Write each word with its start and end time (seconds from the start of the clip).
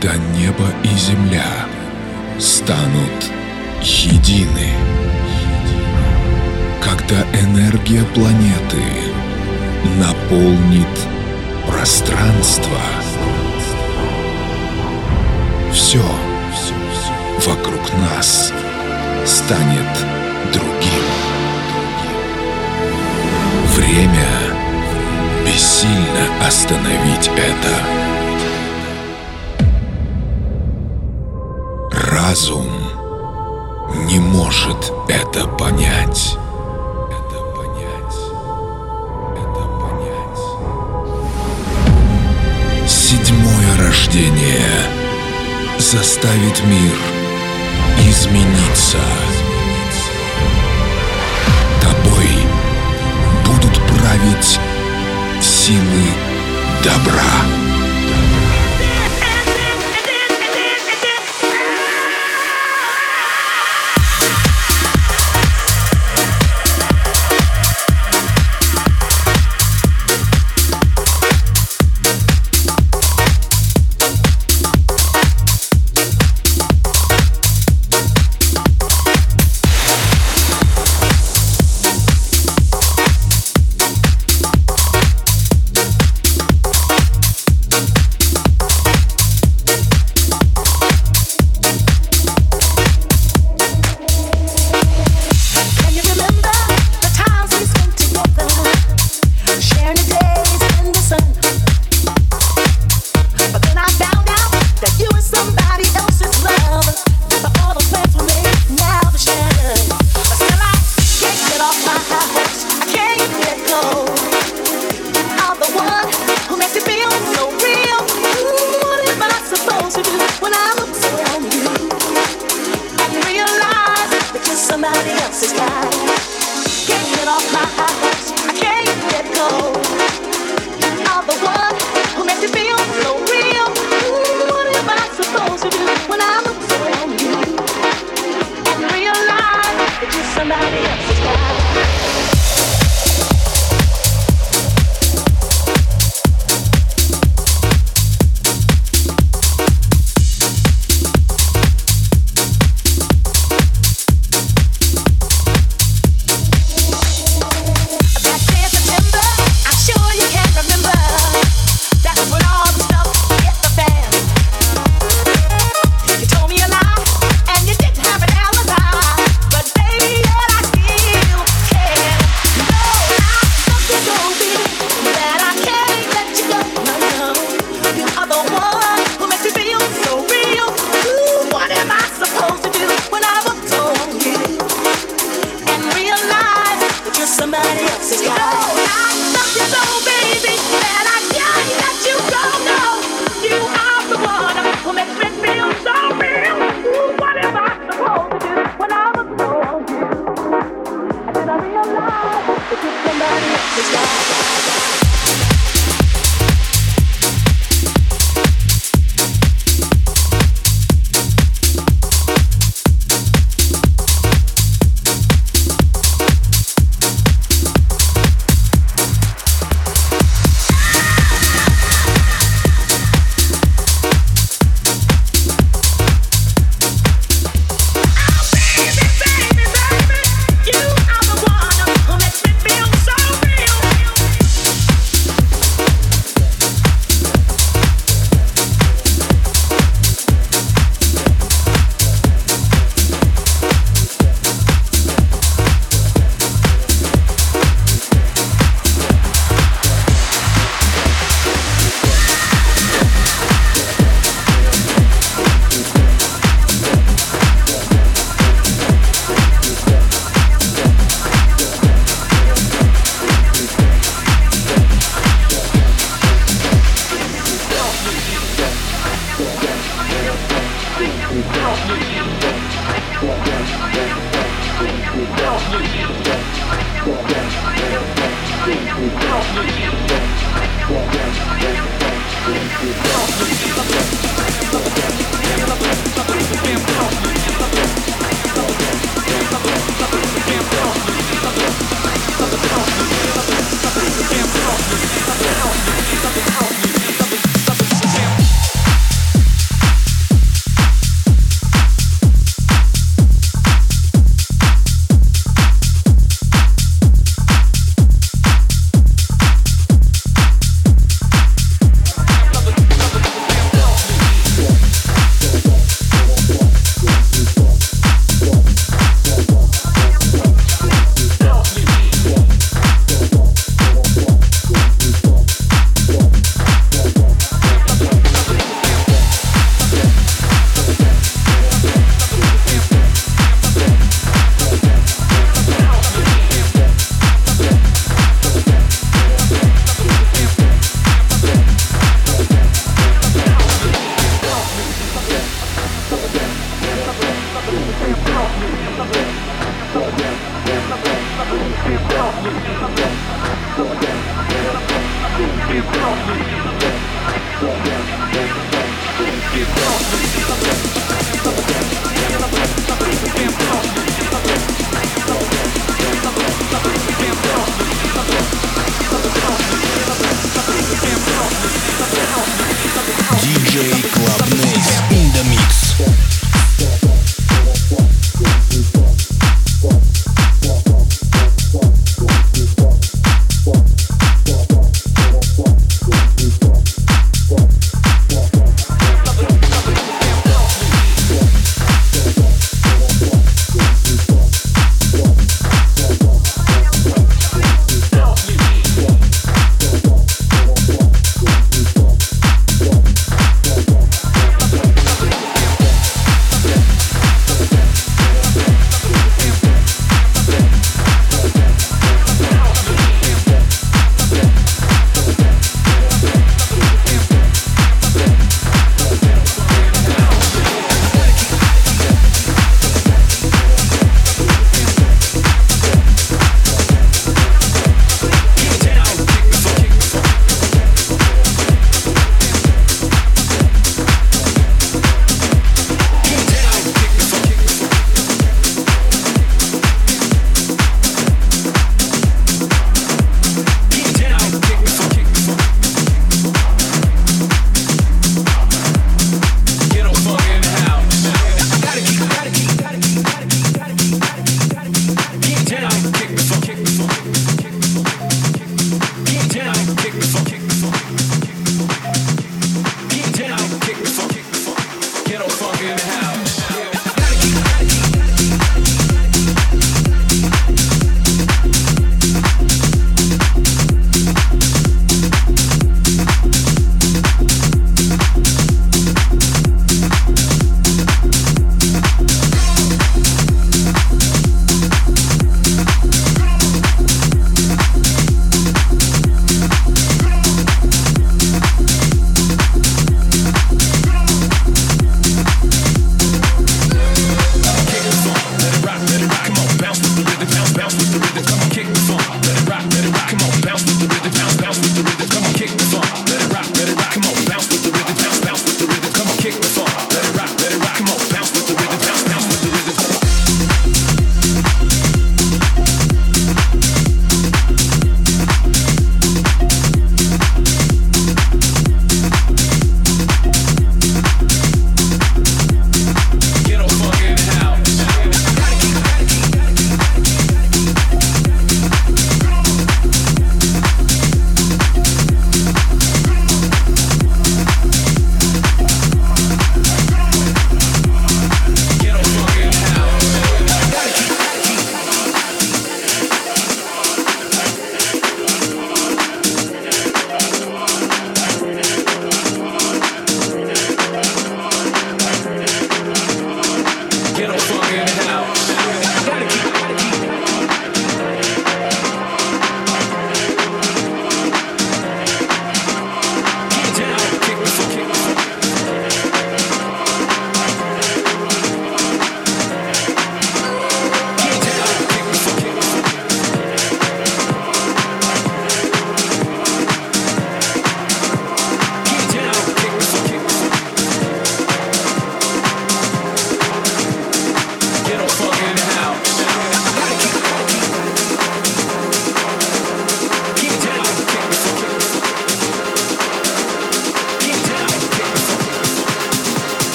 когда 0.00 0.16
небо 0.16 0.66
и 0.84 0.88
земля 0.88 1.66
станут 2.38 3.32
едины, 3.82 4.70
когда 6.80 7.22
энергия 7.40 8.04
планеты 8.14 8.82
наполнит 9.98 10.86
пространство. 11.66 12.78
Все 15.72 16.04
вокруг 17.44 17.92
нас 17.98 18.52
станет 19.26 19.98
другим. 20.52 21.06
Время 23.74 24.28
бессильно 25.44 26.46
остановить 26.46 27.30
это. 27.36 28.07
Разум 32.28 32.68
не 34.04 34.18
может 34.18 34.92
это 35.08 35.48
понять. 35.48 36.36
Седьмое 42.86 43.78
рождение 43.78 44.60
заставит 45.78 46.62
мир 46.66 46.98
измениться. 48.06 48.98
Тобой 51.80 52.28
будут 53.46 53.74
править 53.86 54.60
силы 55.40 56.04
добра. 56.84 57.67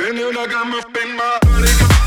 Then 0.00 0.16
you 0.16 0.32
like 0.32 0.52
I'm 0.52 0.74
a 0.74 0.80
spin, 0.80 1.16
my 1.16 1.38
body. 1.42 1.99